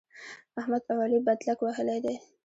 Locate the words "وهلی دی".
1.61-2.15